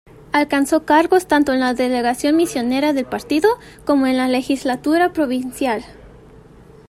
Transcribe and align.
Alcanzó 0.31 0.83
cargos 0.83 1.27
tanto 1.27 1.53
en 1.53 1.59
la 1.59 1.75
delegación 1.75 2.35
misionera 2.35 2.91
del 2.91 3.05
partido 3.05 3.47
como 3.85 4.07
en 4.07 4.17
la 4.17 4.27
legislatura 4.27 5.13
provincial. 5.13 5.83